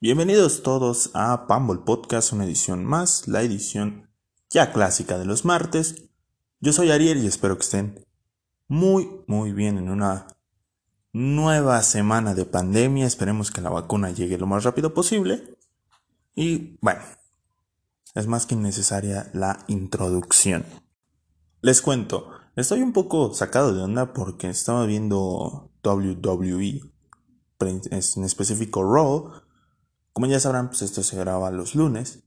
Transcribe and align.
Bienvenidos 0.00 0.62
todos 0.62 1.10
a 1.14 1.48
Pumble 1.48 1.80
Podcast, 1.84 2.32
una 2.32 2.44
edición 2.44 2.84
más, 2.84 3.26
la 3.26 3.42
edición 3.42 4.08
ya 4.48 4.72
clásica 4.72 5.18
de 5.18 5.24
los 5.24 5.44
martes. 5.44 6.08
Yo 6.60 6.72
soy 6.72 6.92
Ariel 6.92 7.18
y 7.18 7.26
espero 7.26 7.56
que 7.56 7.64
estén 7.64 8.06
muy, 8.68 9.10
muy 9.26 9.50
bien 9.50 9.76
en 9.76 9.90
una 9.90 10.28
nueva 11.12 11.82
semana 11.82 12.34
de 12.34 12.44
pandemia. 12.44 13.06
Esperemos 13.06 13.50
que 13.50 13.60
la 13.60 13.70
vacuna 13.70 14.12
llegue 14.12 14.38
lo 14.38 14.46
más 14.46 14.62
rápido 14.62 14.94
posible. 14.94 15.58
Y 16.36 16.78
bueno, 16.80 17.00
es 18.14 18.28
más 18.28 18.46
que 18.46 18.54
innecesaria 18.54 19.28
la 19.34 19.64
introducción. 19.66 20.64
Les 21.60 21.82
cuento, 21.82 22.30
estoy 22.54 22.82
un 22.82 22.92
poco 22.92 23.34
sacado 23.34 23.74
de 23.74 23.82
onda 23.82 24.12
porque 24.12 24.48
estaba 24.48 24.86
viendo 24.86 25.72
WWE, 25.82 26.82
en 27.58 28.24
específico 28.24 28.84
Raw, 28.84 29.47
como 30.18 30.26
ya 30.26 30.40
sabrán, 30.40 30.66
pues 30.66 30.82
esto 30.82 31.04
se 31.04 31.16
graba 31.16 31.52
los 31.52 31.76
lunes. 31.76 32.24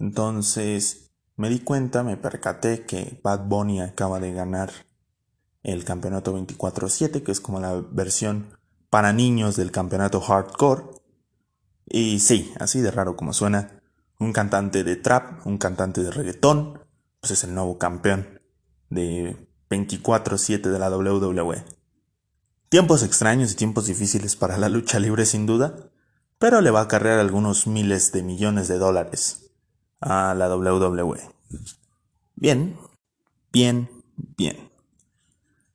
Entonces 0.00 1.12
me 1.36 1.48
di 1.48 1.60
cuenta, 1.60 2.02
me 2.02 2.16
percaté 2.16 2.84
que 2.84 3.20
Bad 3.22 3.46
Bunny 3.46 3.80
acaba 3.80 4.18
de 4.18 4.32
ganar 4.32 4.72
el 5.62 5.84
campeonato 5.84 6.36
24-7, 6.36 7.22
que 7.22 7.30
es 7.30 7.40
como 7.40 7.60
la 7.60 7.80
versión 7.92 8.58
para 8.90 9.12
niños 9.12 9.54
del 9.54 9.70
campeonato 9.70 10.20
hardcore. 10.20 10.82
Y 11.86 12.18
sí, 12.18 12.52
así 12.58 12.80
de 12.80 12.90
raro 12.90 13.14
como 13.16 13.32
suena, 13.32 13.80
un 14.18 14.32
cantante 14.32 14.82
de 14.82 14.96
trap, 14.96 15.46
un 15.46 15.58
cantante 15.58 16.02
de 16.02 16.10
reggaetón, 16.10 16.80
pues 17.20 17.30
es 17.30 17.44
el 17.44 17.54
nuevo 17.54 17.78
campeón 17.78 18.40
de 18.90 19.48
24-7 19.70 20.60
de 20.60 20.78
la 20.80 20.90
WWE. 20.90 21.64
Tiempos 22.68 23.04
extraños 23.04 23.52
y 23.52 23.54
tiempos 23.54 23.86
difíciles 23.86 24.34
para 24.34 24.58
la 24.58 24.68
lucha 24.68 24.98
libre 24.98 25.24
sin 25.24 25.46
duda, 25.46 25.92
pero 26.38 26.60
le 26.60 26.70
va 26.70 26.80
a 26.80 26.84
acarrear 26.84 27.18
algunos 27.18 27.66
miles 27.66 28.12
de 28.12 28.22
millones 28.22 28.68
de 28.68 28.78
dólares 28.78 29.50
a 30.00 30.34
la 30.34 30.54
WWE. 30.54 31.20
Bien, 32.34 32.76
bien, 33.52 33.88
bien. 34.36 34.70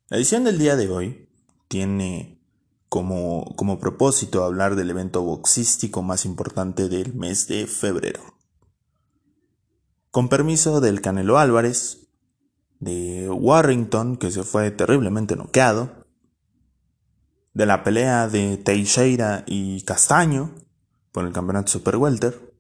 La 0.10 0.18
edición 0.18 0.44
del 0.44 0.60
día 0.60 0.76
de 0.76 0.90
hoy 0.90 1.30
tiene 1.68 2.40
como, 2.90 3.56
como 3.56 3.80
propósito 3.80 4.44
hablar 4.44 4.76
del 4.76 4.90
evento 4.90 5.22
boxístico 5.24 6.02
más 6.02 6.26
importante 6.26 6.90
del 6.90 7.14
mes 7.14 7.48
de 7.48 7.66
febrero. 7.66 8.22
Con 10.12 10.28
permiso 10.28 10.82
del 10.82 11.02
Canelo 11.02 11.40
Álvarez, 11.40 12.10
de 12.80 13.30
Warrington, 13.30 14.18
que 14.18 14.30
se 14.30 14.44
fue 14.44 14.72
terriblemente 14.72 15.38
noqueado, 15.38 16.01
de 17.54 17.66
la 17.66 17.84
pelea 17.84 18.28
de 18.28 18.58
Teixeira 18.58 19.44
y 19.48 19.82
Castaño 19.82 20.52
por 21.12 21.26
el 21.26 21.34
campeonato 21.34 21.72
Super 21.72 21.98
Welter. 21.98 22.52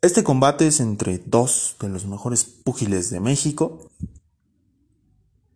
Este 0.00 0.24
combate 0.24 0.66
es 0.66 0.80
entre 0.80 1.18
dos 1.18 1.76
de 1.80 1.88
los 1.88 2.06
mejores 2.06 2.44
púgiles 2.44 3.10
de 3.10 3.20
México. 3.20 3.90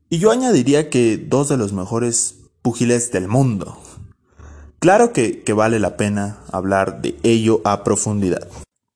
Y 0.09 0.19
yo 0.19 0.31
añadiría 0.31 0.89
que 0.89 1.17
dos 1.17 1.49
de 1.49 1.57
los 1.57 1.73
mejores 1.73 2.37
púgiles 2.63 3.11
del 3.11 3.27
mundo. 3.27 3.77
Claro 4.79 5.13
que, 5.13 5.43
que, 5.43 5.53
vale 5.53 5.81
la 5.81 5.97
pena 5.97 6.45
hablar 6.53 7.01
de 7.01 7.19
ello 7.25 7.61
a 7.65 7.83
profundidad. 7.83 8.47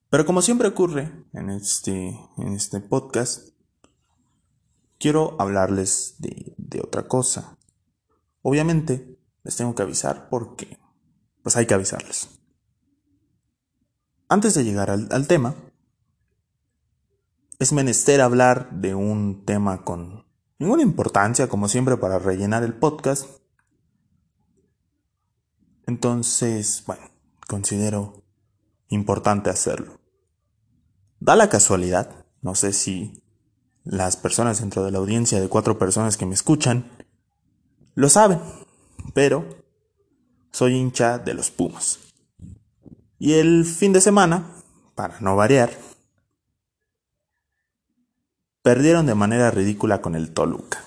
Pero 0.09 0.27
como 0.27 0.43
siempre 0.43 0.69
ocurre 0.69 1.11
en 1.33 1.51
este, 1.51 2.17
en 2.37 2.53
este 2.53 2.81
podcast, 2.81 3.49
quiero 4.99 5.35
hablarles 5.41 6.17
de, 6.19 6.55
de 6.59 6.81
otra 6.81 7.09
cosa. 7.09 7.57
Obviamente, 8.43 9.19
les 9.43 9.57
tengo 9.57 9.75
que 9.75 9.83
avisar 9.83 10.29
porque, 10.29 10.79
pues 11.43 11.57
hay 11.57 11.67
que 11.67 11.75
avisarles. 11.75 12.41
Antes 14.29 14.55
de 14.55 14.65
llegar 14.65 14.91
al, 14.91 15.27
tema, 15.27 15.57
es 17.59 17.73
menester 17.73 18.21
hablar 18.21 18.71
de 18.71 18.95
un 18.95 19.45
tema 19.45 19.85
con 19.85 20.27
ninguna 20.59 20.83
importancia, 20.83 21.49
como 21.49 21.69
siempre, 21.69 21.97
para 21.97 22.19
rellenar 22.19 22.63
el 22.63 22.75
podcast. 22.75 23.27
Entonces, 25.87 26.85
bueno, 26.87 27.11
considero 27.49 28.23
importante 28.89 29.51
hacerlo. 29.51 29.99
Da 31.19 31.35
la 31.35 31.49
casualidad, 31.49 32.25
no 32.41 32.55
sé 32.55 32.73
si 32.73 33.25
las 33.83 34.17
personas 34.17 34.61
dentro 34.61 34.85
de 34.85 34.93
la 34.93 34.99
audiencia 34.99 35.41
de 35.41 35.49
cuatro 35.49 35.77
personas 35.79 36.17
que 36.17 36.27
me 36.27 36.35
escuchan 36.35 36.89
lo 37.95 38.09
saben, 38.09 38.41
pero 39.15 39.45
soy 40.51 40.75
hincha 40.75 41.19
de 41.19 41.35
los 41.35 41.51
Pumas. 41.51 41.99
Y 43.19 43.35
el 43.35 43.65
fin 43.65 43.93
de 43.93 44.01
semana, 44.01 44.51
para 44.95 45.21
no 45.21 45.37
variar, 45.37 45.71
perdieron 48.63 49.07
de 49.07 49.15
manera 49.15 49.51
ridícula 49.51 50.01
con 50.01 50.15
el 50.15 50.33
Toluca. 50.33 50.83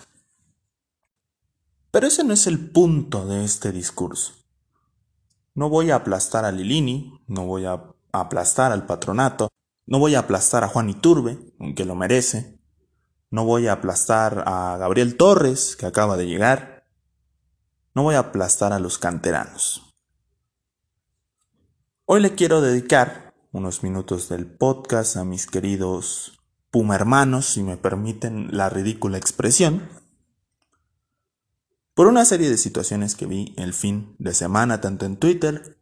Pero 1.92 2.08
ese 2.08 2.24
no 2.24 2.34
es 2.34 2.48
el 2.48 2.72
punto 2.72 3.28
de 3.28 3.46
este 3.46 3.72
discurso. 3.72 4.34
No 5.54 5.70
voy 5.70 5.92
a 5.92 5.96
aplastar 5.98 6.46
a 6.46 6.52
Lilini, 6.52 7.22
no 7.28 7.46
voy 7.46 7.66
a 7.66 7.84
aplastar 8.12 8.72
al 8.72 8.88
patronato, 8.88 9.50
no 9.86 10.00
voy 10.00 10.16
a 10.16 10.20
aplastar 10.20 10.64
a 10.64 10.68
Juan 10.68 10.90
Iturbe, 10.90 11.38
aunque 11.60 11.86
lo 11.86 11.94
merece, 11.94 12.60
no 13.30 13.46
voy 13.46 13.68
a 13.68 13.74
aplastar 13.74 14.44
a 14.48 14.78
Gabriel 14.78 15.18
Torres, 15.18 15.76
que 15.76 15.86
acaba 15.86 16.18
de 16.18 16.26
llegar, 16.26 16.73
no 17.96 18.04
voy 18.04 18.16
a 18.16 18.20
aplastar 18.20 18.74
a 18.74 18.80
los 18.80 18.98
canteranos. 18.98 19.94
Hoy 22.06 22.22
le 22.22 22.34
quiero 22.34 22.62
dedicar 22.62 23.34
unos 23.52 23.84
minutos 23.84 24.30
del 24.30 24.48
podcast 24.48 25.16
a 25.16 25.24
mis 25.24 25.46
queridos 25.46 26.40
Puma 26.72 26.96
hermanos, 26.96 27.46
si 27.46 27.62
me 27.62 27.78
permiten 27.78 28.50
la 28.58 28.68
ridícula 28.68 29.20
expresión, 29.20 29.88
por 31.94 32.08
una 32.08 32.26
serie 32.26 32.50
de 32.50 32.58
situaciones 32.58 33.16
que 33.16 33.28
vi 33.28 33.54
el 33.58 33.74
fin 33.74 34.16
de 34.18 34.34
semana 34.34 34.82
tanto 34.82 35.06
en 35.06 35.18
Twitter 35.18 35.78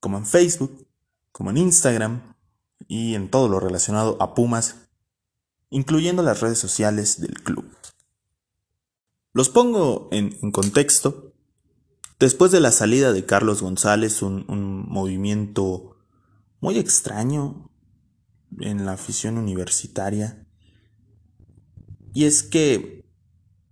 como 0.00 0.16
en 0.16 0.24
Facebook, 0.24 0.88
como 1.30 1.50
en 1.50 1.58
Instagram 1.58 2.34
y 2.88 3.14
en 3.14 3.30
todo 3.30 3.50
lo 3.50 3.60
relacionado 3.60 4.16
a 4.22 4.34
Pumas, 4.34 4.88
incluyendo 5.68 6.22
las 6.22 6.40
redes 6.40 6.58
sociales 6.58 7.20
del 7.20 7.42
club. 7.42 7.70
Los 9.34 9.50
pongo 9.50 10.08
en, 10.10 10.38
en 10.40 10.52
contexto 10.52 11.33
Después 12.18 12.52
de 12.52 12.60
la 12.60 12.70
salida 12.70 13.12
de 13.12 13.26
Carlos 13.26 13.62
González, 13.62 14.22
un, 14.22 14.44
movimiento 14.88 15.96
muy 16.60 16.78
extraño 16.78 17.70
en 18.60 18.86
la 18.86 18.92
afición 18.92 19.36
universitaria. 19.36 20.46
Y 22.12 22.24
es 22.24 22.44
que 22.44 23.04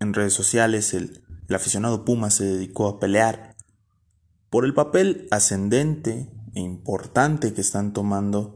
en 0.00 0.12
redes 0.12 0.34
sociales 0.34 0.92
el, 0.94 1.22
aficionado 1.54 2.04
Puma 2.04 2.30
se 2.30 2.44
dedicó 2.44 2.88
a 2.88 2.98
pelear 2.98 3.54
por 4.48 4.64
el 4.64 4.74
papel 4.74 5.28
ascendente 5.30 6.32
e 6.54 6.60
importante 6.60 7.52
que 7.52 7.60
están 7.60 7.92
tomando 7.92 8.54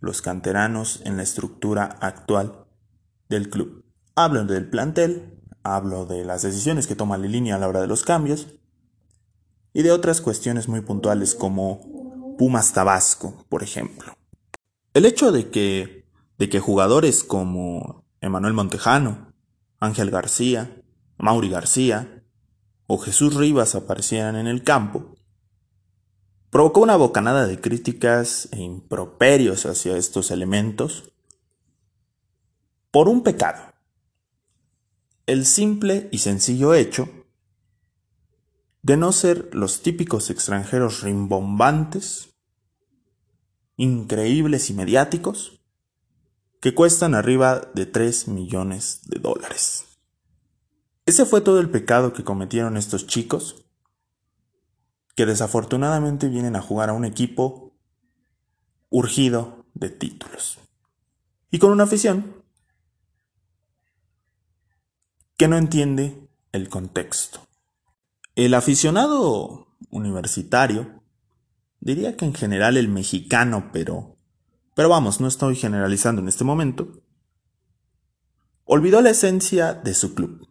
los 0.00 0.20
canteranos 0.20 1.00
en 1.04 1.16
la 1.16 1.22
estructura 1.22 1.84
actual 2.00 2.66
del 3.28 3.48
club. 3.48 3.84
Hablo 4.14 4.44
del 4.44 4.68
plantel, 4.68 5.40
hablo 5.62 6.06
de 6.06 6.24
las 6.24 6.42
decisiones 6.42 6.86
que 6.86 6.96
toma 6.96 7.16
línea 7.18 7.54
a 7.54 7.58
la 7.58 7.68
hora 7.68 7.80
de 7.80 7.86
los 7.86 8.04
cambios, 8.04 8.57
y 9.78 9.82
de 9.82 9.92
otras 9.92 10.20
cuestiones 10.20 10.66
muy 10.66 10.80
puntuales 10.80 11.36
como 11.36 12.34
Pumas 12.36 12.72
Tabasco, 12.72 13.44
por 13.48 13.62
ejemplo. 13.62 14.12
El 14.92 15.06
hecho 15.06 15.30
de 15.30 15.50
que, 15.50 16.04
de 16.36 16.48
que 16.48 16.58
jugadores 16.58 17.22
como 17.22 18.04
Emanuel 18.20 18.54
Montejano, 18.54 19.32
Ángel 19.78 20.10
García, 20.10 20.82
Mauri 21.16 21.48
García 21.48 22.24
o 22.88 22.98
Jesús 22.98 23.36
Rivas 23.36 23.76
aparecieran 23.76 24.34
en 24.34 24.48
el 24.48 24.64
campo, 24.64 25.14
provocó 26.50 26.80
una 26.80 26.96
bocanada 26.96 27.46
de 27.46 27.60
críticas 27.60 28.48
e 28.50 28.60
improperios 28.60 29.64
hacia 29.64 29.96
estos 29.96 30.32
elementos 30.32 31.12
por 32.90 33.08
un 33.08 33.22
pecado. 33.22 33.62
El 35.26 35.46
simple 35.46 36.08
y 36.10 36.18
sencillo 36.18 36.74
hecho 36.74 37.17
de 38.88 38.96
no 38.96 39.12
ser 39.12 39.50
los 39.54 39.82
típicos 39.82 40.30
extranjeros 40.30 41.02
rimbombantes, 41.02 42.30
increíbles 43.76 44.70
y 44.70 44.72
mediáticos, 44.72 45.60
que 46.62 46.74
cuestan 46.74 47.14
arriba 47.14 47.70
de 47.74 47.84
3 47.84 48.28
millones 48.28 49.02
de 49.04 49.18
dólares. 49.18 49.84
Ese 51.04 51.26
fue 51.26 51.42
todo 51.42 51.60
el 51.60 51.68
pecado 51.68 52.14
que 52.14 52.24
cometieron 52.24 52.78
estos 52.78 53.06
chicos, 53.06 53.66
que 55.14 55.26
desafortunadamente 55.26 56.28
vienen 56.28 56.56
a 56.56 56.62
jugar 56.62 56.88
a 56.88 56.94
un 56.94 57.04
equipo 57.04 57.76
urgido 58.88 59.66
de 59.74 59.90
títulos. 59.90 60.60
Y 61.50 61.58
con 61.58 61.72
una 61.72 61.84
afición 61.84 62.42
que 65.36 65.46
no 65.46 65.58
entiende 65.58 66.26
el 66.52 66.70
contexto. 66.70 67.47
El 68.38 68.54
aficionado 68.54 69.66
universitario 69.90 71.02
diría 71.80 72.16
que 72.16 72.24
en 72.24 72.34
general 72.34 72.76
el 72.76 72.86
mexicano, 72.86 73.70
pero, 73.72 74.16
pero 74.76 74.88
vamos, 74.88 75.20
no 75.20 75.26
estoy 75.26 75.56
generalizando 75.56 76.22
en 76.22 76.28
este 76.28 76.44
momento, 76.44 77.02
olvidó 78.62 79.00
la 79.00 79.10
esencia 79.10 79.74
de 79.74 79.92
su 79.92 80.14
club 80.14 80.48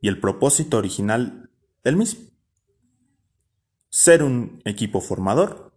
y 0.00 0.06
el 0.06 0.20
propósito 0.20 0.78
original 0.78 1.50
del 1.82 1.96
mismo. 1.96 2.30
Ser 3.88 4.22
un 4.22 4.62
equipo 4.64 5.00
formador 5.00 5.76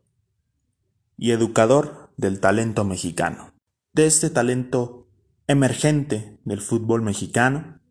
y 1.18 1.32
educador 1.32 2.14
del 2.18 2.40
talento 2.40 2.84
mexicano, 2.84 3.56
de 3.92 4.06
este 4.06 4.30
talento 4.30 5.10
emergente 5.48 6.40
del 6.46 6.62
fútbol 6.62 7.02
mexicano, 7.02 7.82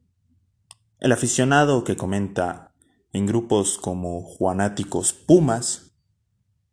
el 1.01 1.11
aficionado 1.11 1.83
que 1.83 1.97
comenta 1.97 2.66
en 3.13 3.27
grupos 3.27 3.79
como 3.79 4.23
Juanáticos 4.23 5.13
Pumas, 5.13 5.93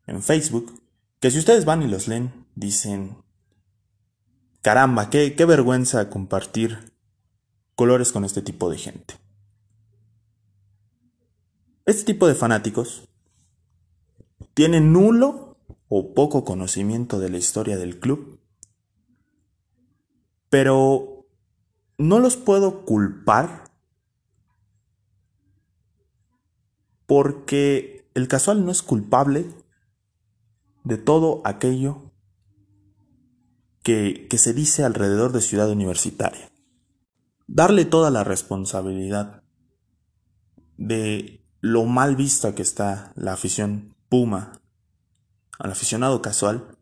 en 0.08 0.22
Facebook, 0.22 0.82
que 1.20 1.32
si 1.32 1.40
ustedes 1.40 1.66
van 1.66 1.82
y 1.82 1.88
los 1.88 2.08
leen, 2.08 2.46
dicen, 2.56 3.18
caramba, 4.62 5.10
qué, 5.10 5.36
qué 5.36 5.46
vergüenza 5.46 6.10
compartir 6.10 6.94
colores 7.76 8.12
con 8.12 8.26
este 8.26 8.42
tipo 8.42 8.70
de 8.70 8.78
gente. 8.78 9.16
Este 11.86 12.04
tipo 12.06 12.28
de 12.28 12.36
fanáticos 12.36 13.10
tienen 14.54 14.94
nulo 14.94 15.58
o 15.90 16.14
poco 16.14 16.46
conocimiento 16.46 17.20
de 17.20 17.30
la 17.30 17.38
historia 17.38 17.78
del 17.78 18.00
club, 18.00 18.40
pero 20.50 21.28
no 21.98 22.20
los 22.20 22.38
puedo 22.38 22.86
culpar 22.86 23.63
porque 27.06 28.10
el 28.14 28.28
casual 28.28 28.66
no 28.66 28.72
es 28.72 28.82
culpable 28.82 29.46
de 30.84 30.98
todo 30.98 31.42
aquello 31.46 32.12
que, 33.82 34.28
que, 34.30 34.38
se 34.38 34.54
dice 34.54 34.84
alrededor 34.84 35.32
de 35.32 35.42
Ciudad 35.42 35.70
Universitaria. 35.70 36.50
Darle 37.48 37.86
toda 37.86 38.12
la 38.12 38.24
responsabilidad 38.24 39.44
de 40.78 41.46
lo 41.60 41.86
mal 41.86 42.16
vista 42.16 42.56
que 42.56 42.62
está 42.62 43.12
la 43.16 43.34
afición 43.34 43.96
Puma 44.10 44.62
al 45.60 45.72
aficionado 45.72 46.22
casual 46.22 46.78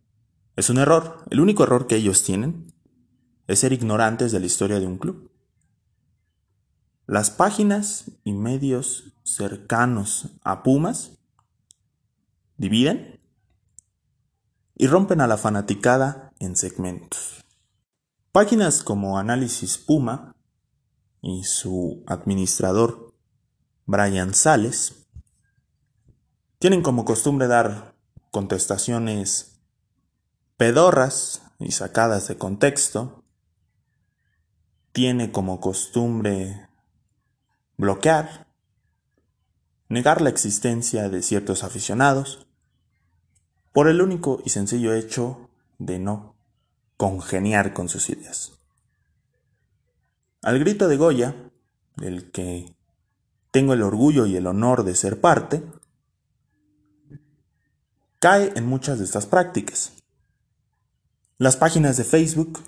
es 0.55 0.69
un 0.69 0.77
error. 0.77 1.23
El 1.29 1.39
único 1.39 1.63
error 1.63 1.87
que 1.87 1.95
ellos 1.95 2.23
tienen 2.23 2.73
es 3.47 3.59
ser 3.59 3.73
ignorantes 3.73 4.31
de 4.31 4.39
la 4.39 4.45
historia 4.45 4.79
de 4.79 4.87
un 4.87 4.97
club. 4.97 5.30
Las 7.07 7.29
páginas 7.29 8.11
y 8.23 8.33
medios 8.33 9.13
cercanos 9.23 10.29
a 10.43 10.63
Pumas 10.63 11.11
dividen 12.57 13.19
y 14.75 14.87
rompen 14.87 15.21
a 15.21 15.27
la 15.27 15.37
fanaticada 15.37 16.31
en 16.39 16.55
segmentos. 16.55 17.43
Páginas 18.31 18.83
como 18.83 19.17
Análisis 19.17 19.77
Puma 19.77 20.35
y 21.21 21.43
su 21.43 22.03
administrador 22.07 23.13
Brian 23.85 24.33
Sales 24.33 25.07
tienen 26.59 26.81
como 26.81 27.05
costumbre 27.05 27.47
dar 27.47 27.95
contestaciones 28.29 29.59
pedorras 30.57 31.41
y 31.59 31.71
sacadas 31.71 32.27
de 32.27 32.37
contexto. 32.37 33.23
Tiene 34.91 35.31
como 35.31 35.59
costumbre 35.59 36.69
bloquear, 37.81 38.45
negar 39.89 40.21
la 40.21 40.29
existencia 40.29 41.09
de 41.09 41.23
ciertos 41.23 41.63
aficionados, 41.63 42.45
por 43.73 43.87
el 43.87 44.03
único 44.03 44.39
y 44.45 44.51
sencillo 44.51 44.93
hecho 44.93 45.49
de 45.79 45.97
no 45.97 46.35
congeniar 46.95 47.73
con 47.73 47.89
sus 47.89 48.09
ideas. 48.11 48.51
Al 50.43 50.59
grito 50.59 50.87
de 50.87 50.97
Goya, 50.97 51.35
del 51.95 52.29
que 52.29 52.75
tengo 53.49 53.73
el 53.73 53.81
orgullo 53.81 54.27
y 54.27 54.35
el 54.35 54.45
honor 54.45 54.83
de 54.83 54.93
ser 54.93 55.19
parte, 55.19 55.63
cae 58.19 58.53
en 58.55 58.67
muchas 58.67 58.99
de 58.99 59.05
estas 59.05 59.25
prácticas. 59.25 59.93
Las 61.39 61.57
páginas 61.57 61.97
de 61.97 62.03
Facebook, 62.03 62.59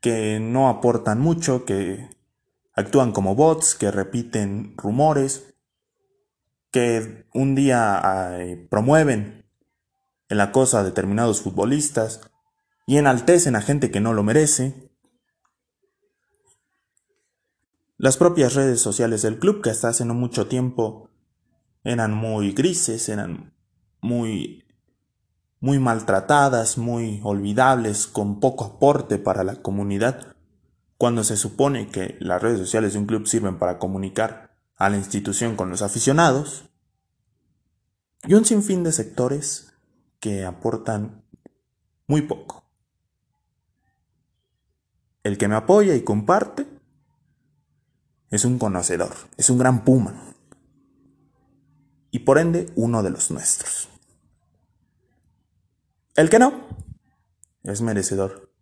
que 0.00 0.40
no 0.40 0.68
aportan 0.68 1.20
mucho, 1.20 1.64
que 1.64 2.10
actúan 2.74 3.12
como 3.12 3.34
bots, 3.34 3.74
que 3.74 3.90
repiten 3.90 4.74
rumores, 4.76 5.54
que 6.70 7.26
un 7.34 7.54
día 7.54 8.36
promueven 8.70 9.44
el 10.28 10.40
acoso 10.40 10.78
a 10.78 10.84
determinados 10.84 11.42
futbolistas 11.42 12.22
y 12.86 12.96
enaltecen 12.96 13.56
a 13.56 13.60
gente 13.60 13.90
que 13.90 14.00
no 14.00 14.14
lo 14.14 14.22
merece. 14.22 14.90
Las 17.98 18.16
propias 18.16 18.54
redes 18.54 18.80
sociales 18.80 19.22
del 19.22 19.38
club, 19.38 19.62
que 19.62 19.70
hasta 19.70 19.88
hace 19.88 20.04
no 20.04 20.14
mucho 20.14 20.48
tiempo 20.48 21.10
eran 21.84 22.14
muy 22.14 22.52
grises, 22.52 23.08
eran 23.08 23.54
muy, 24.00 24.64
muy 25.60 25.78
maltratadas, 25.78 26.78
muy 26.78 27.20
olvidables, 27.22 28.06
con 28.06 28.40
poco 28.40 28.64
aporte 28.64 29.18
para 29.18 29.44
la 29.44 29.56
comunidad, 29.56 30.34
cuando 31.02 31.24
se 31.24 31.36
supone 31.36 31.88
que 31.88 32.16
las 32.20 32.40
redes 32.40 32.60
sociales 32.60 32.92
de 32.92 33.00
un 33.00 33.06
club 33.06 33.26
sirven 33.26 33.58
para 33.58 33.80
comunicar 33.80 34.56
a 34.76 34.88
la 34.88 34.98
institución 34.98 35.56
con 35.56 35.68
los 35.68 35.82
aficionados, 35.82 36.70
y 38.22 38.34
un 38.34 38.44
sinfín 38.44 38.84
de 38.84 38.92
sectores 38.92 39.72
que 40.20 40.44
aportan 40.44 41.24
muy 42.06 42.22
poco. 42.22 42.64
El 45.24 45.38
que 45.38 45.48
me 45.48 45.56
apoya 45.56 45.96
y 45.96 46.04
comparte 46.04 46.68
es 48.30 48.44
un 48.44 48.60
conocedor, 48.60 49.12
es 49.36 49.50
un 49.50 49.58
gran 49.58 49.84
puma, 49.84 50.36
y 52.12 52.20
por 52.20 52.38
ende 52.38 52.72
uno 52.76 53.02
de 53.02 53.10
los 53.10 53.32
nuestros. 53.32 53.88
El 56.14 56.30
que 56.30 56.38
no 56.38 56.64
es 57.64 57.82
merecedor 57.82 58.54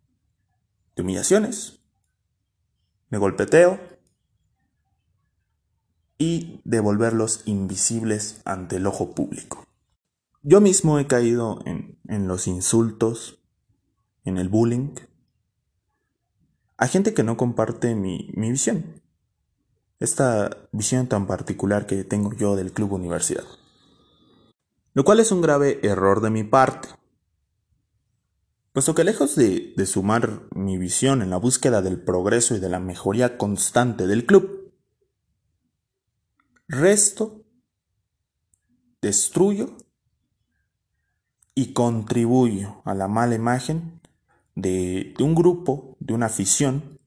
de 0.95 1.03
humillaciones, 1.03 1.80
de 3.11 3.17
golpeteo 3.17 3.79
y 6.17 6.61
de 6.63 6.79
volverlos 6.79 7.43
invisibles 7.45 8.41
ante 8.45 8.77
el 8.77 8.87
ojo 8.87 9.13
público. 9.13 9.65
Yo 10.41 10.61
mismo 10.61 10.97
he 10.97 11.05
caído 11.05 11.59
en, 11.65 11.99
en 12.07 12.27
los 12.27 12.47
insultos, 12.47 13.39
en 14.23 14.37
el 14.37 14.49
bullying, 14.49 14.95
a 16.77 16.87
gente 16.87 17.13
que 17.13 17.23
no 17.23 17.37
comparte 17.37 17.93
mi, 17.93 18.31
mi 18.33 18.49
visión, 18.49 19.01
esta 19.99 20.57
visión 20.71 21.07
tan 21.07 21.27
particular 21.27 21.85
que 21.85 22.03
tengo 22.03 22.33
yo 22.33 22.55
del 22.55 22.73
Club 22.73 22.93
Universidad. 22.93 23.43
Lo 24.93 25.03
cual 25.03 25.19
es 25.19 25.31
un 25.31 25.41
grave 25.41 25.79
error 25.83 26.21
de 26.21 26.31
mi 26.31 26.43
parte, 26.43 26.89
Puesto 28.73 28.95
que 28.95 29.03
lejos 29.03 29.35
de, 29.35 29.73
sumar 29.85 30.43
mi 30.55 30.77
visión 30.77 31.21
en 31.21 31.29
la 31.29 31.35
búsqueda 31.35 31.81
del 31.81 31.99
progreso 31.99 32.55
y 32.55 32.59
de 32.59 32.69
la 32.69 32.79
mejoría 32.79 33.37
constante 33.37 34.07
del 34.07 34.25
club, 34.25 34.71
resto, 36.69 37.43
destruyo 39.01 39.75
y 41.53 41.73
contribuyo 41.73 42.81
a 42.85 42.93
la 42.93 43.09
mala 43.09 43.35
imagen 43.35 43.99
de, 44.55 45.13
un 45.19 45.35
grupo, 45.35 45.97
de 45.99 46.13
una 46.13 46.27
afición 46.27 46.97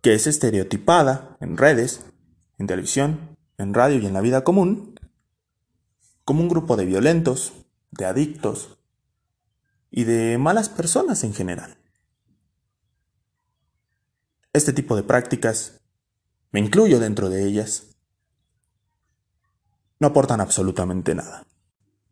que 0.00 0.14
es 0.14 0.26
estereotipada 0.26 1.36
en 1.40 1.58
redes, 1.58 2.06
en 2.56 2.66
televisión, 2.66 3.36
en 3.58 3.74
radio 3.74 3.98
y 3.98 4.06
en 4.06 4.14
la 4.14 4.22
vida 4.22 4.44
común, 4.44 4.98
como 6.24 6.40
un 6.40 6.48
grupo 6.48 6.78
de 6.78 6.86
violentos, 6.86 7.52
de 7.90 8.06
adictos, 8.06 8.79
y 9.90 10.04
de 10.04 10.38
malas 10.38 10.68
personas 10.68 11.24
en 11.24 11.34
general. 11.34 11.76
Este 14.52 14.72
tipo 14.72 14.96
de 14.96 15.02
prácticas, 15.02 15.80
me 16.52 16.60
incluyo 16.60 16.98
dentro 16.98 17.28
de 17.28 17.46
ellas, 17.46 17.96
no 20.00 20.08
aportan 20.08 20.40
absolutamente 20.40 21.14
nada. 21.14 21.46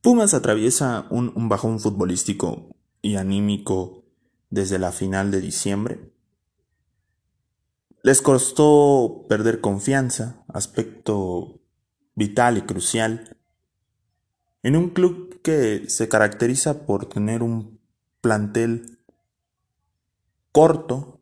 Pumas 0.01 0.35
atraviesa 0.35 1.07
un, 1.11 1.49
bajón 1.49 1.81
futbolístico 1.81 2.77
y 3.03 3.17
anímico 3.17 4.05
desde 4.51 4.79
la 4.79 4.93
final 4.93 5.31
de 5.31 5.41
diciembre. 5.41 6.13
Les 8.03 8.23
costó 8.23 9.27
perder 9.29 9.61
confianza, 9.61 10.45
aspecto 10.49 11.61
vital 12.15 12.59
y 12.59 12.63
crucial, 12.63 13.37
en 14.63 14.77
un 14.77 14.91
club 14.91 15.28
que 15.43 15.89
se 15.89 16.09
caracteriza 16.09 16.87
por 16.87 17.09
tener 17.09 17.43
un 17.43 17.81
plantel 18.21 18.99
corto, 20.53 21.21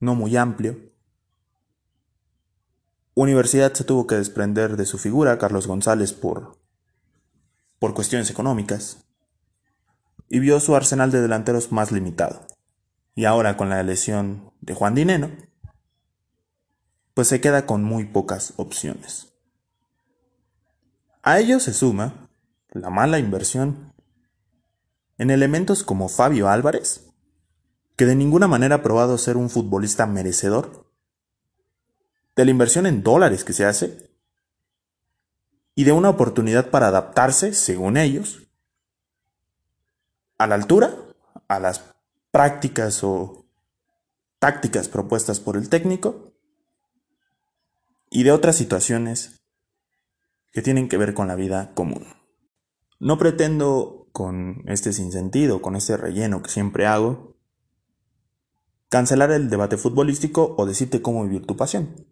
no 0.00 0.14
muy 0.14 0.36
amplio, 0.36 0.88
Universidad 3.14 3.72
se 3.72 3.82
tuvo 3.82 4.06
que 4.06 4.14
desprender 4.14 4.76
de 4.76 4.86
su 4.86 4.96
figura, 4.96 5.38
Carlos 5.38 5.66
González, 5.66 6.12
por 6.12 6.58
por 7.78 7.94
cuestiones 7.94 8.30
económicas 8.30 9.04
y 10.28 10.40
vio 10.40 10.60
su 10.60 10.74
arsenal 10.74 11.10
de 11.10 11.20
delanteros 11.20 11.72
más 11.72 11.92
limitado. 11.92 12.46
Y 13.14 13.24
ahora 13.24 13.56
con 13.56 13.68
la 13.70 13.82
lesión 13.82 14.52
de 14.60 14.74
Juan 14.74 14.94
Dineno, 14.94 15.30
pues 17.14 17.28
se 17.28 17.40
queda 17.40 17.66
con 17.66 17.82
muy 17.82 18.04
pocas 18.04 18.52
opciones. 18.56 19.32
A 21.22 21.40
ello 21.40 21.60
se 21.60 21.72
suma 21.72 22.27
la 22.70 22.90
mala 22.90 23.18
inversión 23.18 23.92
en 25.16 25.30
elementos 25.30 25.82
como 25.82 26.08
Fabio 26.08 26.48
Álvarez, 26.48 27.10
que 27.96 28.06
de 28.06 28.14
ninguna 28.14 28.46
manera 28.46 28.76
ha 28.76 28.82
probado 28.82 29.18
ser 29.18 29.36
un 29.36 29.50
futbolista 29.50 30.06
merecedor 30.06 30.86
de 32.36 32.44
la 32.44 32.50
inversión 32.50 32.86
en 32.86 33.02
dólares 33.02 33.42
que 33.42 33.52
se 33.52 33.64
hace 33.64 34.10
y 35.74 35.84
de 35.84 35.92
una 35.92 36.10
oportunidad 36.10 36.70
para 36.70 36.88
adaptarse, 36.88 37.52
según 37.52 37.96
ellos, 37.96 38.48
a 40.38 40.46
la 40.46 40.54
altura, 40.54 40.94
a 41.48 41.58
las 41.58 41.94
prácticas 42.30 43.02
o 43.02 43.46
tácticas 44.38 44.88
propuestas 44.88 45.40
por 45.40 45.56
el 45.56 45.68
técnico 45.68 46.32
y 48.10 48.22
de 48.22 48.32
otras 48.32 48.56
situaciones 48.56 49.40
que 50.52 50.62
tienen 50.62 50.88
que 50.88 50.96
ver 50.96 51.14
con 51.14 51.28
la 51.28 51.34
vida 51.34 51.72
común. 51.74 52.17
No 52.98 53.18
pretendo 53.18 54.08
con 54.12 54.62
este 54.66 54.92
sinsentido, 54.92 55.62
con 55.62 55.76
este 55.76 55.96
relleno 55.96 56.42
que 56.42 56.50
siempre 56.50 56.86
hago, 56.86 57.36
cancelar 58.88 59.30
el 59.30 59.50
debate 59.50 59.76
futbolístico 59.76 60.54
o 60.56 60.66
decirte 60.66 61.02
cómo 61.02 61.24
vivir 61.24 61.46
tu 61.46 61.56
pasión. 61.56 62.06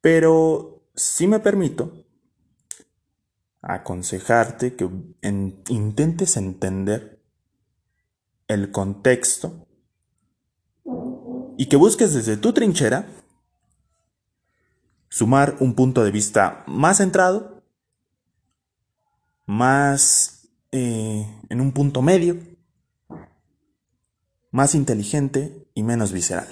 Pero 0.00 0.82
si 0.94 1.26
me 1.26 1.40
permito 1.40 1.92
aconsejarte 3.62 4.74
que 4.74 4.88
intentes 5.68 6.36
entender 6.36 7.22
el 8.48 8.72
contexto 8.72 9.68
y 11.56 11.66
que 11.66 11.76
busques 11.76 12.14
desde 12.14 12.38
tu 12.38 12.52
trinchera 12.52 13.06
sumar 15.08 15.56
un 15.60 15.74
punto 15.74 16.02
de 16.02 16.10
vista 16.10 16.64
más 16.66 16.96
centrado, 16.98 17.59
más 19.50 20.48
eh, 20.70 21.26
en 21.48 21.60
un 21.60 21.72
punto 21.72 22.02
medio, 22.02 22.36
más 24.52 24.76
inteligente 24.76 25.66
y 25.74 25.82
menos 25.82 26.12
visceral. 26.12 26.46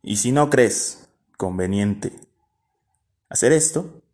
Y 0.00 0.18
si 0.18 0.30
no 0.30 0.50
crees 0.50 1.08
conveniente 1.36 2.12
hacer 3.28 3.50
esto, 3.50 4.04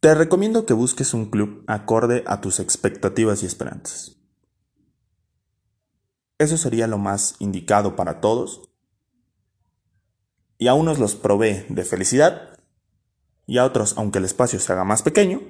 te 0.00 0.16
recomiendo 0.16 0.66
que 0.66 0.74
busques 0.74 1.14
un 1.14 1.30
club 1.30 1.62
acorde 1.68 2.24
a 2.26 2.40
tus 2.40 2.58
expectativas 2.58 3.44
y 3.44 3.46
esperanzas. 3.46 4.16
Eso 6.38 6.56
sería 6.56 6.88
lo 6.88 6.98
más 6.98 7.36
indicado 7.38 7.94
para 7.94 8.20
todos. 8.20 8.68
Y 10.58 10.66
a 10.66 10.74
unos 10.74 10.98
los 10.98 11.14
provee 11.14 11.66
de 11.68 11.84
felicidad 11.84 12.57
y 13.48 13.56
a 13.56 13.64
otros, 13.64 13.94
aunque 13.96 14.18
el 14.18 14.26
espacio 14.26 14.60
se 14.60 14.72
haga 14.72 14.84
más 14.84 15.02
pequeño, 15.02 15.40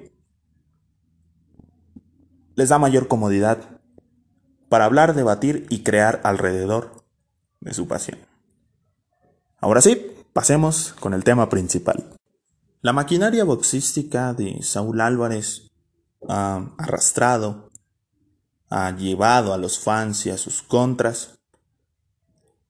les 2.55 2.69
da 2.69 2.79
mayor 2.79 3.09
comodidad 3.09 3.81
para 4.69 4.85
hablar, 4.85 5.13
debatir 5.13 5.67
y 5.69 5.83
crear 5.83 6.21
alrededor 6.23 7.03
de 7.59 7.73
su 7.73 7.87
pasión. 7.87 8.19
Ahora 9.57 9.81
sí, 9.81 10.07
pasemos 10.31 10.93
con 11.01 11.13
el 11.13 11.25
tema 11.25 11.49
principal. 11.49 12.15
La 12.81 12.93
maquinaria 12.93 13.43
boxística 13.43 14.33
de 14.33 14.63
Saúl 14.63 15.01
Álvarez 15.01 15.69
ha 16.29 16.69
arrastrado, 16.77 17.69
ha 18.69 18.95
llevado 18.95 19.53
a 19.53 19.57
los 19.57 19.77
fans 19.77 20.25
y 20.25 20.29
a 20.29 20.37
sus 20.37 20.61
contras 20.61 21.37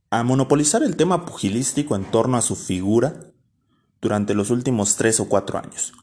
a 0.09 0.24
monopolizar 0.24 0.81
el 0.81 0.95
tema 0.95 1.27
pugilístico 1.27 1.95
en 1.95 2.05
torno 2.05 2.36
a 2.36 2.41
su 2.41 2.55
figura 2.55 3.28
durante 4.01 4.34
los 4.34 4.50
últimos 4.50 4.96
tres 4.96 5.20
o 5.20 5.29
cuatro 5.29 5.60
años. 5.60 5.94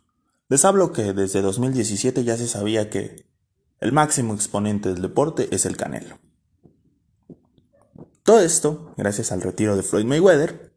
Les 0.48 0.64
hablo 0.64 0.92
que 0.92 1.12
desde 1.12 1.42
2017 1.42 2.24
ya 2.24 2.36
se 2.36 2.46
sabía 2.46 2.90
que 2.90 3.26
el 3.80 3.92
máximo 3.92 4.34
exponente 4.34 4.88
del 4.90 5.02
deporte 5.02 5.48
es 5.50 5.66
el 5.66 5.76
Canelo. 5.76 6.18
Todo 8.22 8.40
esto 8.40 8.94
gracias 8.96 9.32
al 9.32 9.42
retiro 9.42 9.76
de 9.76 9.82
Floyd 9.82 10.04
Mayweather 10.04 10.74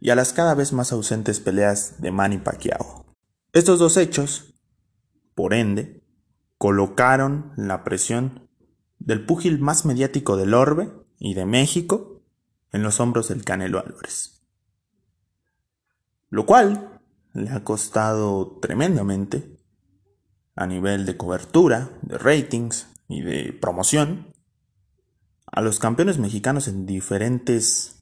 y 0.00 0.10
a 0.10 0.14
las 0.14 0.32
cada 0.32 0.54
vez 0.54 0.72
más 0.72 0.92
ausentes 0.92 1.40
peleas 1.40 2.00
de 2.00 2.10
Manny 2.10 2.38
Pacquiao. 2.38 3.06
Estos 3.52 3.78
dos 3.78 3.96
hechos, 3.96 4.54
por 5.34 5.54
ende, 5.54 6.02
colocaron 6.58 7.52
la 7.56 7.84
presión 7.84 8.48
del 8.98 9.24
púgil 9.24 9.58
más 9.60 9.84
mediático 9.84 10.36
del 10.36 10.54
orbe 10.54 10.92
y 11.18 11.34
de 11.34 11.46
México 11.46 12.22
en 12.72 12.82
los 12.82 13.00
hombros 13.00 13.28
del 13.28 13.44
Canelo 13.44 13.78
Álvarez. 13.78 14.35
Lo 16.30 16.46
cual 16.46 17.00
le 17.32 17.50
ha 17.50 17.64
costado 17.64 18.58
tremendamente 18.60 19.56
a 20.54 20.66
nivel 20.66 21.06
de 21.06 21.16
cobertura, 21.16 21.90
de 22.02 22.18
ratings 22.18 22.88
y 23.08 23.22
de 23.22 23.52
promoción 23.52 24.32
a 25.46 25.60
los 25.60 25.78
campeones 25.78 26.18
mexicanos 26.18 26.68
en 26.68 26.86
diferentes 26.86 27.96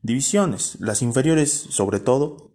Divisiones, 0.00 0.76
las 0.78 1.02
inferiores 1.02 1.50
sobre 1.50 1.98
todo, 1.98 2.52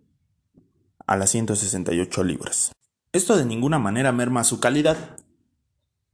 a 1.05 1.17
las 1.17 1.29
168 1.31 2.23
libras. 2.23 2.71
Esto 3.11 3.35
de 3.35 3.45
ninguna 3.45 3.79
manera 3.79 4.13
merma 4.13 4.45
su 4.45 4.61
calidad, 4.61 5.17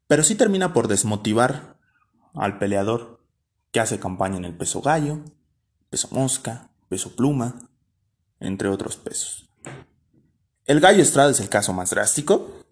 pero 0.08 0.24
sí 0.24 0.34
termina 0.34 0.74
por 0.74 0.88
desmotivar 0.88 1.78
al 2.34 2.58
peleador 2.58 3.24
que 3.72 3.80
hace 3.80 4.00
campaña 4.00 4.38
en 4.38 4.46
el 4.46 4.58
peso 4.58 4.82
gallo, 4.82 5.20
peso 5.92 6.08
mosca, 6.12 6.72
peso 6.90 7.16
pluma, 7.16 7.69
entre 8.40 8.70
otros 8.70 8.98
pesos. 8.98 9.50
El 10.66 10.80
gallo 10.80 11.02
Estrada 11.02 11.32
es 11.32 11.40
el 11.40 11.50
caso 11.50 11.74
más 11.74 11.90
drástico, 11.90 12.64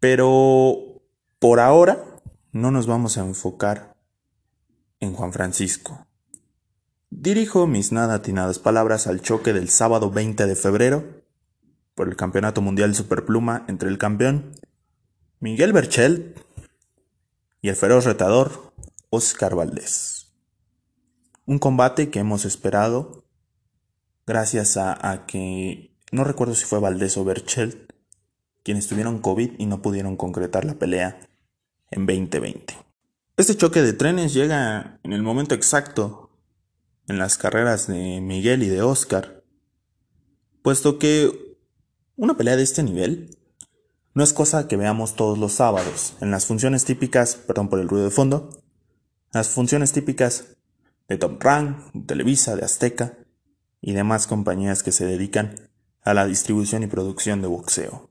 pero 0.00 1.02
por 1.38 1.60
ahora 1.60 2.04
no 2.52 2.70
nos 2.70 2.86
vamos 2.86 3.18
a 3.18 3.22
enfocar 3.22 3.96
en 5.00 5.12
Juan 5.12 5.32
Francisco. 5.32 6.06
Dirijo 7.10 7.66
mis 7.66 7.92
nada 7.92 8.14
atinadas 8.14 8.58
palabras 8.58 9.06
al 9.06 9.20
choque 9.20 9.52
del 9.52 9.68
sábado 9.68 10.10
20 10.10 10.46
de 10.46 10.56
febrero 10.56 11.04
por 11.94 12.08
el 12.08 12.16
Campeonato 12.16 12.60
Mundial 12.60 12.94
Superpluma 12.94 13.64
entre 13.68 13.88
el 13.88 13.98
campeón 13.98 14.52
Miguel 15.40 15.72
Berchel 15.72 16.34
y 17.62 17.68
el 17.68 17.76
feroz 17.76 18.04
retador 18.04 18.72
Oscar 19.10 19.54
Valdés. 19.54 20.34
Un 21.46 21.58
combate 21.58 22.10
que 22.10 22.20
hemos 22.20 22.44
esperado 22.44 23.25
gracias 24.26 24.76
a, 24.76 25.24
que 25.26 25.96
no 26.10 26.24
recuerdo 26.24 26.54
si 26.54 26.64
fue 26.64 26.80
Valdés 26.80 27.16
o 27.16 27.24
Berchel 27.24 27.86
quienes 28.62 28.88
tuvieron 28.88 29.20
COVID 29.20 29.52
y 29.58 29.66
no 29.66 29.80
pudieron 29.80 30.16
concretar 30.16 30.64
la 30.64 30.74
pelea 30.74 31.20
en 31.92 32.04
2020. 32.04 32.74
Este 33.36 33.56
choque 33.56 33.80
de 33.80 33.92
trenes 33.92 34.34
llega 34.34 34.98
en 35.04 35.12
el 35.12 35.22
momento 35.22 35.54
exacto 35.54 36.30
en 37.06 37.18
las 37.18 37.38
carreras 37.38 37.86
de 37.86 38.20
Miguel 38.20 38.64
y 38.64 38.68
de 38.68 38.82
Oscar, 38.82 39.44
puesto 40.62 40.98
que 40.98 41.56
una 42.16 42.36
pelea 42.36 42.56
de 42.56 42.64
este 42.64 42.82
nivel 42.82 43.38
no 44.14 44.24
es 44.24 44.32
cosa 44.32 44.66
que 44.66 44.76
veamos 44.76 45.14
todos 45.14 45.38
los 45.38 45.52
sábados 45.52 46.14
en 46.20 46.32
las 46.32 46.46
funciones 46.46 46.84
típicas, 46.84 47.36
perdón 47.36 47.68
por 47.68 47.78
el 47.78 47.88
ruido 47.88 48.06
de 48.06 48.10
fondo, 48.10 48.50
las 49.32 49.48
funciones 49.48 49.92
típicas 49.92 50.56
de 51.06 51.18
Top 51.18 51.40
Rank, 51.40 52.06
Televisa, 52.06 52.56
de 52.56 52.64
Azteca 52.64 53.25
y 53.80 53.92
demás 53.92 54.26
compañías 54.26 54.82
que 54.82 54.92
se 54.92 55.06
dedican 55.06 55.70
a 56.02 56.14
la 56.14 56.26
distribución 56.26 56.82
y 56.82 56.86
producción 56.86 57.42
de 57.42 57.48
boxeo. 57.48 58.10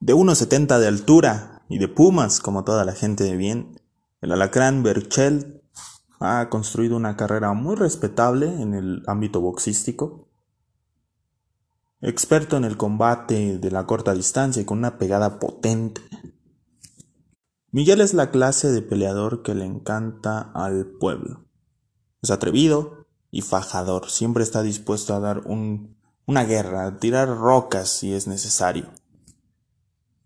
De 0.00 0.14
1,70 0.14 0.78
de 0.78 0.88
altura 0.88 1.62
y 1.68 1.78
de 1.78 1.88
pumas 1.88 2.40
como 2.40 2.64
toda 2.64 2.84
la 2.84 2.92
gente 2.92 3.24
de 3.24 3.36
bien, 3.36 3.80
el 4.20 4.32
alacrán 4.32 4.82
Berchel 4.82 5.62
ha 6.20 6.48
construido 6.50 6.96
una 6.96 7.16
carrera 7.16 7.52
muy 7.54 7.76
respetable 7.76 8.46
en 8.46 8.74
el 8.74 9.02
ámbito 9.06 9.40
boxístico. 9.40 10.28
Experto 12.02 12.56
en 12.56 12.64
el 12.64 12.76
combate 12.76 13.58
de 13.58 13.70
la 13.70 13.86
corta 13.86 14.14
distancia 14.14 14.60
y 14.62 14.64
con 14.64 14.78
una 14.78 14.98
pegada 14.98 15.38
potente. 15.38 16.02
Miguel 17.70 18.00
es 18.00 18.14
la 18.14 18.30
clase 18.30 18.72
de 18.72 18.82
peleador 18.82 19.42
que 19.42 19.54
le 19.54 19.64
encanta 19.64 20.50
al 20.54 20.86
pueblo. 20.98 21.46
Es 22.22 22.30
atrevido 22.30 22.99
y 23.30 23.42
fajador. 23.42 24.10
Siempre 24.10 24.42
está 24.42 24.62
dispuesto 24.62 25.14
a 25.14 25.20
dar 25.20 25.42
una 25.46 26.44
guerra, 26.44 26.86
a 26.86 26.96
tirar 26.98 27.28
rocas 27.28 27.88
si 27.88 28.12
es 28.12 28.26
necesario. 28.26 28.90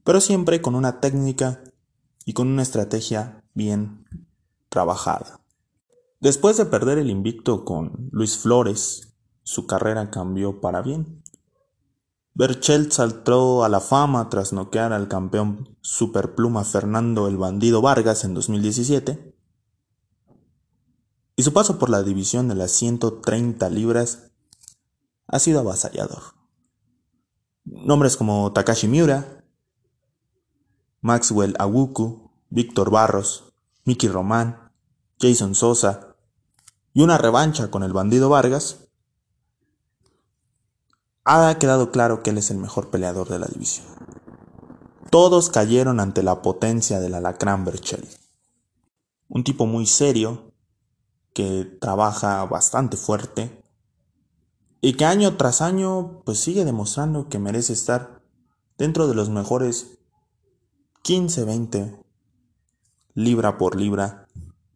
Pero 0.05 0.21
siempre 0.21 0.61
con 0.61 0.75
una 0.75 1.01
técnica 1.01 1.63
y 2.25 2.33
con 2.33 2.49
una 2.49 2.63
estrategia 2.63 3.43
bien 3.55 4.07
trabajada. 4.69 5.41
Después 6.21 6.57
de 6.57 6.67
perder 6.67 6.99
el 6.99 7.11
invicto 7.11 7.65
con 7.65 8.09
Luis 8.11 8.39
Flores, 8.39 9.15
su 9.43 9.67
carrera 9.67 10.11
cambió 10.11 10.61
para 10.61 10.81
bien. 10.81 11.23
Berchelt 12.33 12.93
saltó 12.93 13.63
a 13.63 13.69
la 13.69 13.81
fama 13.81 14.29
tras 14.29 14.53
noquear 14.53 14.93
al 14.93 15.07
campeón 15.07 15.77
superpluma 15.83 16.65
Fernando 16.65 17.29
el 17.29 17.37
Bandido 17.37 17.81
Vargas 17.81 18.25
en 18.25 18.35
2017. 18.35 19.34
Y 21.37 21.43
su 21.43 21.53
paso 21.53 21.79
por 21.79 21.91
la 21.91 22.03
división 22.03 22.49
de 22.49 22.55
las 22.55 22.71
130 22.73 23.69
libras 23.71 24.31
ha 25.27 25.39
sido 25.39 25.61
avasallador. 25.61 26.23
Nombres 27.65 28.17
como 28.17 28.53
Takashi 28.53 28.89
Miura, 28.89 29.45
Maxwell 31.01 31.57
Awuku, 31.59 32.31
Víctor 32.51 32.91
Barros, 32.91 33.53
Mickey 33.85 34.09
Román, 34.09 34.73
Jason 35.19 35.55
Sosa 35.55 36.17
y 36.93 37.03
una 37.03 37.19
revancha 37.19 37.71
con 37.71 37.83
el 37.83 37.93
bandido 37.93 38.29
Vargas, 38.29 38.89
ha 41.25 41.59
quedado 41.59 41.91
claro 41.91 42.23
que 42.23 42.31
él 42.31 42.39
es 42.39 42.51
el 42.51 42.59
mejor 42.59 42.91
peleador 42.91 43.29
de 43.29 43.39
la 43.39 43.47
división. 43.47 43.87
Todos 45.11 45.51
cayeron 45.51 46.01
ante 46.01 46.23
la 46.23 46.43
potencia 46.43 47.01
del 47.01 47.15
alacrán 47.15 47.65
Berchelli. 47.65 48.09
Un 49.29 49.43
tipo 49.43 49.67
muy 49.67 49.87
serio, 49.87 50.54
que 51.35 51.65
trabaja 51.81 52.45
bastante 52.47 52.97
fuerte 52.97 53.63
y 54.81 54.95
que 54.95 55.05
año 55.05 55.37
tras 55.37 55.61
año 55.61 56.23
pues 56.25 56.39
sigue 56.39 56.65
demostrando 56.65 57.29
que 57.29 57.39
merece 57.39 57.73
estar 57.73 58.23
dentro 58.79 59.09
de 59.09 59.15
los 59.15 59.29
mejores 59.29 59.99
15, 61.03 61.45
20 61.45 62.05
libra 63.15 63.59
por 63.59 63.77
libra 63.77 64.27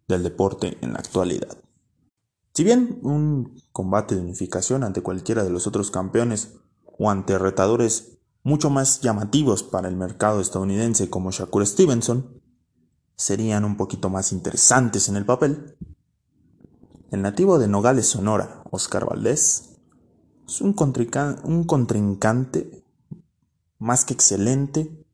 del 0.08 0.22
deporte 0.22 0.78
en 0.80 0.92
la 0.92 0.98
actualidad. 0.98 1.58
Si 2.54 2.64
bien 2.64 2.98
un 3.02 3.60
combate 3.72 4.16
de 4.16 4.20
unificación 4.20 4.82
ante 4.82 5.02
cualquiera 5.02 5.44
de 5.44 5.50
los 5.50 5.66
otros 5.66 5.90
campeones 5.90 6.54
o 6.98 7.10
ante 7.10 7.38
retadores 7.38 8.18
mucho 8.42 8.70
más 8.70 9.00
llamativos 9.00 9.62
para 9.62 9.88
el 9.88 9.96
mercado 9.96 10.40
estadounidense 10.40 11.08
como 11.08 11.30
Shakur 11.30 11.66
Stevenson 11.66 12.40
serían 13.14 13.64
un 13.64 13.76
poquito 13.76 14.08
más 14.10 14.32
interesantes 14.32 15.08
en 15.08 15.16
el 15.16 15.26
papel, 15.26 15.76
el 17.10 17.22
nativo 17.22 17.58
de 17.58 17.68
Nogales, 17.68 18.06
Sonora, 18.06 18.62
Oscar 18.70 19.06
Valdés, 19.06 19.76
es 20.46 20.60
un, 20.60 20.72
contrincante 20.72 22.84
más 23.78 24.04
que 24.04 24.14
excelente, 24.14 25.04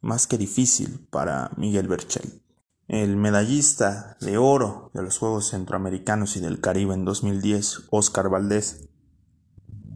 más 0.00 0.26
que 0.26 0.38
difícil 0.38 1.06
para 1.10 1.50
Miguel 1.56 1.88
Berchel. 1.88 2.42
El 2.88 3.16
medallista 3.16 4.16
de 4.20 4.36
oro 4.36 4.90
de 4.94 5.02
los 5.02 5.18
Juegos 5.18 5.50
Centroamericanos 5.50 6.36
y 6.36 6.40
del 6.40 6.60
Caribe 6.60 6.94
en 6.94 7.04
2010, 7.04 7.82
Oscar 7.90 8.28
Valdés, 8.28 8.88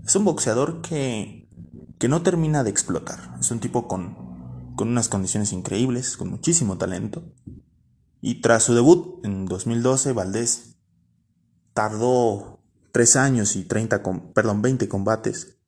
es 0.05 0.15
un 0.15 0.25
boxeador 0.25 0.81
que, 0.81 1.49
que 1.99 2.09
no 2.09 2.23
termina 2.23 2.63
de 2.63 2.71
explotar. 2.71 3.37
Es 3.41 3.51
un 3.51 3.59
tipo 3.59 3.89
con, 3.89 4.75
con 4.77 4.89
unas 4.89 5.09
condiciones 5.09 5.53
increíbles, 5.53 6.17
con 6.17 6.31
muchísimo 6.31 6.79
talento. 6.79 7.25
Y 8.21 8.41
tras 8.41 8.63
su 8.63 8.75
debut 8.75 9.25
en 9.25 9.47
2012, 9.47 10.13
Valdés 10.13 10.74
tardó 11.75 12.61
3 12.93 13.17
años 13.17 13.57
y 13.57 13.65
30, 13.65 14.03
perdón, 14.33 14.63
20 14.63 14.89
combates 14.89 15.59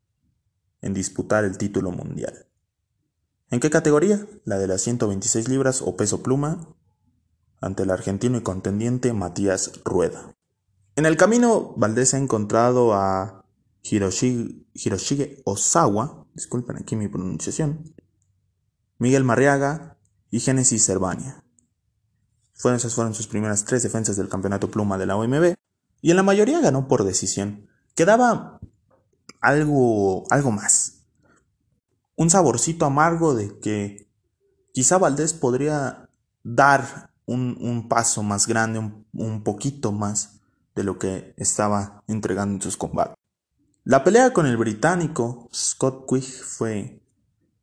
en 0.81 0.95
disputar 0.95 1.45
el 1.45 1.59
título 1.59 1.91
mundial. 1.91 2.47
¿En 3.51 3.61
qué 3.61 3.71
categoría? 3.71 4.27
La 4.45 4.59
de 4.59 4.69
las 4.69 4.83
126 4.83 5.49
libras 5.49 5.83
o 5.83 5.97
peso 5.97 6.23
pluma 6.23 6.75
ante 7.61 7.83
el 7.83 7.91
argentino 7.91 8.39
y 8.39 8.43
contendiente 8.43 9.13
Matías 9.13 9.73
Rueda. 9.85 10.35
En 10.95 11.05
el 11.05 11.17
camino, 11.17 11.75
Valdés 11.77 12.15
ha 12.15 12.19
encontrado 12.19 12.95
a 12.95 13.45
Hiroshige, 13.83 15.43
Osawa, 15.45 16.27
disculpen 16.35 16.77
aquí 16.77 16.97
mi 16.97 17.09
pronunciación, 17.09 17.95
Miguel 18.99 19.25
Marriaga 19.25 19.99
y 20.31 20.41
Génesis 20.41 20.85
Cervania. 20.85 21.45
Fueron, 22.55 22.77
esas 22.77 22.95
fueron 22.95 23.15
sus 23.15 23.27
primeras 23.27 23.65
tres 23.65 23.83
defensas 23.83 24.17
del 24.17 24.29
campeonato 24.29 24.71
pluma 24.71 24.97
de 24.97 25.07
la 25.07 25.17
OMB 25.17 25.57
y 26.07 26.11
en 26.11 26.17
la 26.17 26.23
mayoría 26.23 26.61
ganó 26.61 26.87
por 26.87 27.03
decisión. 27.03 27.67
Quedaba 27.97 28.61
algo, 29.41 30.23
algo 30.31 30.53
más. 30.53 31.03
Un 32.15 32.31
saborcito 32.31 32.87
amargo 32.87 33.35
de 33.35 33.59
que 33.59 34.09
quizá 34.73 34.99
Valdés 34.99 35.35
podría 35.35 36.09
dar 36.45 37.11
un, 37.27 37.89
paso 37.89 38.23
más 38.23 38.47
grande, 38.47 38.79
un, 39.15 39.43
poquito 39.43 39.91
más 39.91 40.39
de 40.77 40.85
lo 40.85 40.97
que 40.97 41.35
estaba 41.39 42.05
entregando 42.07 42.55
en 42.55 42.63
sus 42.63 42.77
combates. 42.77 43.17
La 43.83 44.05
pelea 44.05 44.33
con 44.33 44.47
el 44.47 44.57
británico 44.57 45.49
Scott 45.53 46.09
Quigg 46.09 46.23
fue, 46.23 47.03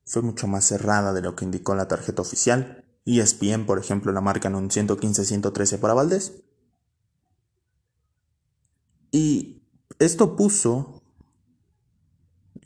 fue 0.06 0.21
mucho 0.21 0.47
más 0.47 0.65
cerrada 0.65 1.13
de 1.13 1.21
lo 1.21 1.38
que 1.38 1.45
indicó 1.45 1.75
la 1.75 1.88
tarjeta 1.88 2.21
oficial. 2.21 2.84
ESPN, 3.06 3.65
por 3.65 3.79
ejemplo, 3.79 4.12
la 4.12 4.19
marcan 4.19 4.56
un 4.56 4.69
115-113 4.69 5.79
para 5.79 5.93
Valdés. 5.93 6.43
Y 9.13 9.62
esto 9.99 10.36
puso, 10.36 11.04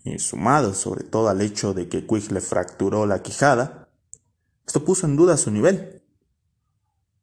eh, 0.06 0.18
sumado 0.18 0.74
sobre 0.74 1.04
todo 1.04 1.28
al 1.28 1.42
hecho 1.42 1.74
de 1.74 1.90
que 1.90 2.08
Quigg 2.08 2.32
le 2.32 2.40
fracturó 2.40 3.06
la 3.06 3.22
quijada, 3.22 3.90
esto 4.66 4.86
puso 4.86 5.06
en 5.06 5.18
duda 5.18 5.36
su 5.36 5.52
nivel. 5.52 6.02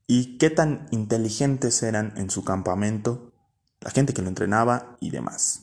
Y 0.06 0.36
qué 0.36 0.50
tan 0.50 0.88
inteligentes 0.90 1.82
eran 1.82 2.12
en 2.18 2.28
su 2.28 2.44
campamento, 2.44 3.32
la 3.80 3.90
gente 3.90 4.12
que 4.12 4.20
lo 4.20 4.28
entrenaba 4.28 4.98
y 5.00 5.08
demás. 5.08 5.62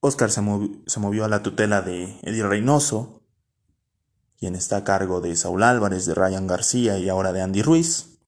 Oscar 0.00 0.30
se, 0.30 0.42
se 0.86 1.00
movió 1.00 1.24
a 1.24 1.28
la 1.28 1.42
tutela 1.42 1.80
de 1.80 2.18
Eddie 2.22 2.46
Reynoso, 2.46 3.22
quien 4.38 4.54
está 4.54 4.76
a 4.76 4.84
cargo 4.84 5.22
de 5.22 5.34
Saúl 5.36 5.62
Álvarez, 5.62 6.04
de 6.04 6.14
Ryan 6.14 6.46
García 6.46 6.98
y 6.98 7.08
ahora 7.08 7.32
de 7.32 7.40
Andy 7.40 7.62
Ruiz. 7.62 8.18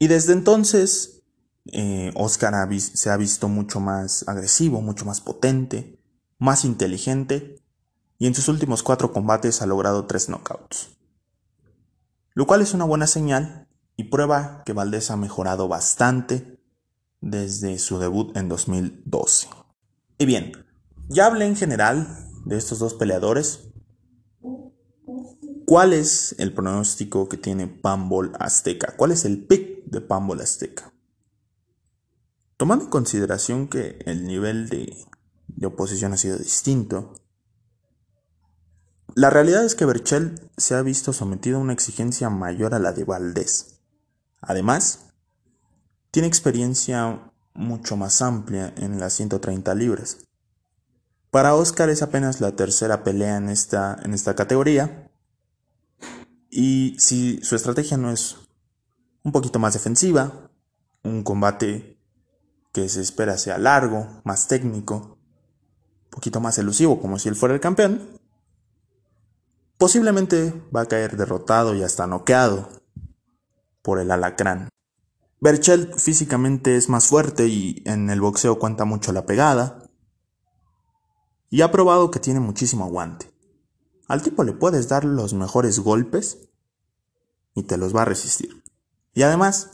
Y 0.00 0.08
desde 0.08 0.32
entonces 0.32 1.19
eh, 1.66 2.12
Oscar 2.14 2.54
se 2.80 3.10
ha 3.10 3.16
visto 3.16 3.48
mucho 3.48 3.80
más 3.80 4.26
agresivo, 4.28 4.80
mucho 4.80 5.04
más 5.04 5.20
potente, 5.20 6.00
más 6.38 6.64
inteligente 6.64 7.62
y 8.18 8.26
en 8.26 8.34
sus 8.34 8.48
últimos 8.48 8.82
cuatro 8.82 9.12
combates 9.12 9.62
ha 9.62 9.66
logrado 9.66 10.06
tres 10.06 10.28
knockouts. 10.28 10.90
Lo 12.34 12.46
cual 12.46 12.62
es 12.62 12.74
una 12.74 12.84
buena 12.84 13.06
señal 13.06 13.68
y 13.96 14.04
prueba 14.04 14.62
que 14.64 14.72
Valdés 14.72 15.10
ha 15.10 15.16
mejorado 15.16 15.68
bastante 15.68 16.60
desde 17.20 17.78
su 17.78 17.98
debut 17.98 18.36
en 18.36 18.48
2012. 18.48 19.48
Y 20.18 20.26
bien, 20.26 20.52
ya 21.08 21.26
hablé 21.26 21.46
en 21.46 21.56
general 21.56 22.26
de 22.44 22.56
estos 22.56 22.78
dos 22.78 22.94
peleadores. 22.94 23.68
¿Cuál 25.66 25.92
es 25.92 26.34
el 26.38 26.52
pronóstico 26.52 27.28
que 27.28 27.36
tiene 27.36 27.66
Pambol 27.66 28.32
Azteca? 28.38 28.94
¿Cuál 28.96 29.12
es 29.12 29.24
el 29.24 29.46
pick 29.46 29.84
de 29.86 30.00
Pambol 30.00 30.40
Azteca? 30.40 30.89
Tomando 32.60 32.84
en 32.84 32.90
consideración 32.90 33.68
que 33.68 33.98
el 34.04 34.26
nivel 34.26 34.68
de, 34.68 34.94
oposición 35.64 36.12
ha 36.12 36.18
sido 36.18 36.36
distinto, 36.36 37.14
la 39.14 39.30
realidad 39.30 39.64
es 39.64 39.74
que 39.74 39.86
Berchel 39.86 40.38
se 40.58 40.74
ha 40.74 40.82
visto 40.82 41.14
sometido 41.14 41.56
a 41.56 41.62
una 41.62 41.72
exigencia 41.72 42.28
mayor 42.28 42.74
a 42.74 42.78
la 42.78 42.92
de 42.92 43.04
Valdés. 43.04 43.80
Además, 44.42 45.06
tiene 46.10 46.28
experiencia 46.28 47.32
mucho 47.54 47.96
más 47.96 48.20
amplia 48.20 48.74
en 48.76 49.00
las 49.00 49.14
130 49.14 49.74
libras. 49.74 50.18
Para 51.30 51.54
Oscar 51.54 51.88
es 51.88 52.02
apenas 52.02 52.42
la 52.42 52.56
tercera 52.56 53.04
pelea 53.04 53.38
en 53.38 53.48
esta, 53.48 53.98
en 54.04 54.12
esta 54.12 54.34
categoría. 54.34 55.10
Y 56.50 56.94
si 56.98 57.40
su 57.42 57.56
estrategia 57.56 57.96
no 57.96 58.12
es 58.12 58.36
un 59.22 59.32
poquito 59.32 59.58
más 59.58 59.72
defensiva, 59.72 60.50
un 61.02 61.22
combate 61.22 61.96
que 62.72 62.88
se 62.88 63.00
espera 63.00 63.36
sea 63.36 63.58
largo, 63.58 64.22
más 64.24 64.48
técnico, 64.48 65.18
un 66.04 66.10
poquito 66.10 66.40
más 66.40 66.58
elusivo, 66.58 67.00
como 67.00 67.18
si 67.18 67.28
él 67.28 67.36
fuera 67.36 67.54
el 67.54 67.60
campeón, 67.60 68.00
posiblemente 69.78 70.52
va 70.74 70.82
a 70.82 70.86
caer 70.86 71.16
derrotado 71.16 71.74
y 71.74 71.82
hasta 71.82 72.06
noqueado 72.06 72.68
por 73.82 73.98
el 73.98 74.10
alacrán. 74.10 74.68
Berchelt 75.40 75.98
físicamente 75.98 76.76
es 76.76 76.88
más 76.88 77.06
fuerte 77.06 77.46
y 77.46 77.82
en 77.86 78.10
el 78.10 78.20
boxeo 78.20 78.58
cuenta 78.58 78.84
mucho 78.84 79.12
la 79.12 79.24
pegada. 79.24 79.84
Y 81.48 81.62
ha 81.62 81.72
probado 81.72 82.10
que 82.10 82.20
tiene 82.20 82.40
muchísimo 82.40 82.84
aguante. 82.84 83.32
Al 84.06 84.22
tipo 84.22 84.44
le 84.44 84.52
puedes 84.52 84.88
dar 84.88 85.04
los 85.04 85.32
mejores 85.32 85.80
golpes 85.80 86.50
y 87.54 87.62
te 87.62 87.78
los 87.78 87.96
va 87.96 88.02
a 88.02 88.04
resistir. 88.04 88.62
Y 89.14 89.22
además, 89.22 89.70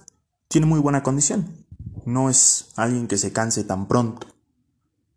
tiene 0.49 0.67
muy 0.67 0.79
buena 0.79 1.03
condición 1.03 1.66
no 2.07 2.31
es 2.31 2.73
alguien 2.77 3.09
que 3.09 3.19
se 3.19 3.33
canse 3.33 3.65
tan 3.65 3.89
pronto, 3.89 4.29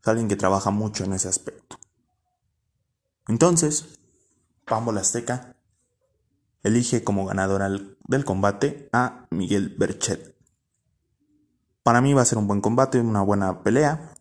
es 0.01 0.07
alguien 0.07 0.27
que 0.27 0.35
trabaja 0.35 0.71
mucho 0.71 1.03
en 1.05 1.13
ese 1.13 1.29
aspecto. 1.29 1.77
Entonces, 3.27 3.99
Pambo 4.65 4.91
Azteca 4.91 5.55
elige 6.63 7.03
como 7.03 7.25
ganadora 7.25 7.69
del 7.69 8.25
combate 8.25 8.89
a 8.91 9.27
Miguel 9.29 9.75
Berchet. 9.77 10.35
Para 11.83 12.01
mí 12.01 12.13
va 12.13 12.23
a 12.23 12.25
ser 12.25 12.39
un 12.39 12.47
buen 12.47 12.61
combate, 12.61 12.99
una 12.99 13.21
buena 13.21 13.63
pelea. 13.63 14.13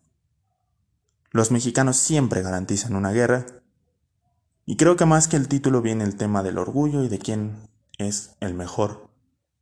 Los 1.31 1.51
mexicanos 1.51 1.97
siempre 1.97 2.41
garantizan 2.41 2.95
una 2.95 3.11
guerra. 3.11 3.45
Y 4.65 4.77
creo 4.77 4.95
que 4.95 5.05
más 5.05 5.27
que 5.27 5.37
el 5.37 5.47
título 5.47 5.81
viene 5.81 6.03
el 6.03 6.15
tema 6.15 6.43
del 6.43 6.59
orgullo 6.59 7.03
y 7.03 7.09
de 7.09 7.19
quién 7.19 7.67
es 7.97 8.35
el 8.39 8.53
mejor 8.53 9.09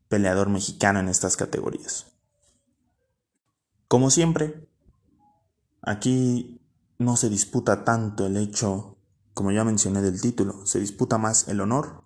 peleador 0.09 0.49
mexicano 0.49 0.99
en 0.99 1.07
estas 1.07 1.37
categorías. 1.37 2.16
Como 3.87 4.09
siempre, 4.09 4.67
aquí 5.81 6.59
no 6.97 7.15
se 7.15 7.29
disputa 7.29 7.85
tanto 7.85 8.25
el 8.25 8.35
hecho, 8.35 8.97
como 9.33 9.51
ya 9.51 9.63
mencioné 9.63 10.01
del 10.01 10.19
título, 10.19 10.65
se 10.65 10.81
disputa 10.81 11.17
más 11.17 11.47
el 11.47 11.61
honor 11.61 12.03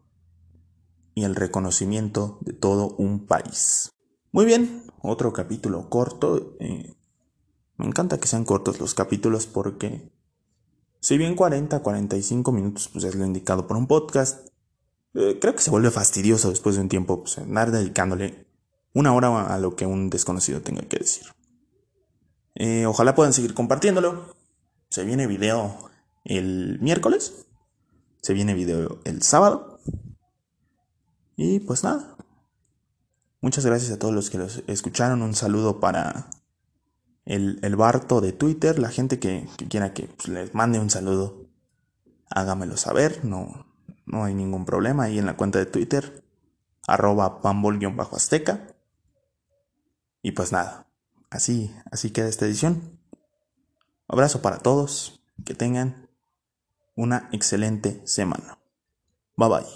y 1.16 1.24
el 1.24 1.36
reconocimiento 1.36 2.38
de 2.42 2.54
todo 2.54 2.96
un 2.98 3.26
país. 3.26 3.90
Muy 4.32 4.46
bien, 4.46 4.84
otro 5.02 5.34
capítulo 5.34 5.90
corto. 5.90 6.56
Eh, 6.60 6.96
me 7.78 7.88
encanta 7.88 8.20
que 8.20 8.28
sean 8.28 8.46
cortos 8.46 8.80
los 8.80 8.94
capítulos 8.94 9.48
porque 9.48 10.12
si 11.00 11.18
bien 11.18 11.36
40, 11.36 11.80
45 11.80 12.52
minutos 12.52 12.90
pues 12.94 13.06
es 13.06 13.16
lo 13.16 13.26
indicado 13.26 13.66
por 13.66 13.76
un 13.76 13.88
podcast, 13.88 14.50
eh, 15.16 15.40
creo 15.42 15.56
que 15.56 15.64
se 15.64 15.72
vuelve 15.72 15.90
fastidioso 15.90 16.52
después 16.52 16.76
de 16.76 16.82
un 16.82 16.90
tiempo 16.90 17.24
pues, 17.24 17.40
andar 17.40 17.72
dedicándole 17.72 18.46
una 18.94 19.14
hora 19.16 19.48
a 19.48 19.58
lo 19.58 19.76
que 19.76 19.88
un 19.88 20.12
desconocido 20.12 20.62
tenga 20.62 20.84
que 20.84 21.00
decir. 21.00 21.26
Eh, 22.56 22.86
ojalá 22.86 23.16
puedan 23.16 23.34
seguir 23.34 23.54
compartiéndolo. 23.54 24.36
Se 24.90 25.04
viene 25.04 25.28
video 25.28 25.90
el 26.24 26.80
miércoles. 26.82 27.46
Se 28.22 28.34
viene 28.34 28.54
video 28.54 29.00
el 29.06 29.22
sábado. 29.22 29.80
Y 31.36 31.60
pues 31.62 31.84
nada. 31.84 32.16
Muchas 33.42 33.66
gracias 33.66 33.92
a 33.92 33.98
todos 33.98 34.14
los 34.14 34.30
que 34.30 34.38
los 34.38 34.64
escucharon. 34.68 35.22
Un 35.22 35.34
saludo 35.34 35.80
para 35.80 36.30
el, 37.26 37.60
el 37.64 37.76
Barto 37.76 38.22
de 38.22 38.34
Twitter. 38.34 38.78
La 38.78 38.90
gente 38.90 39.18
que, 39.18 39.48
quiera 39.70 39.94
que 39.94 40.04
pues, 40.04 40.28
les 40.28 40.54
mande 40.54 40.80
un 40.80 40.90
saludo, 40.90 41.48
hágamelo 42.30 42.78
saber. 42.78 43.26
No, 43.26 43.66
no 44.06 44.26
hay 44.26 44.36
ningún 44.36 44.66
problema. 44.66 45.06
Ahí 45.06 45.18
en 45.18 45.26
la 45.26 45.38
cuenta 45.38 45.58
de 45.58 45.66
Twitter, 45.66 46.24
arroba 46.86 47.42
pambol-azteca. 47.42 48.68
Y 50.22 50.34
pues 50.34 50.52
nada, 50.52 50.91
así, 51.32 51.76
así 51.92 52.12
queda 52.12 52.28
esta 52.28 52.46
edición. 52.46 53.00
Abrazo 54.08 54.42
para 54.44 54.60
todos. 54.60 55.18
Que 55.44 55.56
tengan 55.56 56.10
una 56.96 57.30
excelente 57.32 58.06
semana. 58.06 58.60
Bye 59.36 59.50
bye. 59.50 59.72